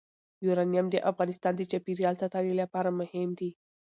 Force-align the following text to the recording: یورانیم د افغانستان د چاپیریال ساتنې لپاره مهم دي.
یورانیم 0.45 0.87
د 0.91 0.95
افغانستان 1.11 1.53
د 1.57 1.61
چاپیریال 1.71 2.15
ساتنې 2.21 2.53
لپاره 2.61 2.89
مهم 2.99 3.29
دي. 3.39 3.51